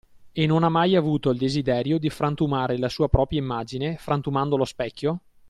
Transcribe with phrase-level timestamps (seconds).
[0.33, 4.65] E non ha mai avuto il desiderio di frantumare la sua propria immagine, frantumando lo
[4.65, 5.19] specchio?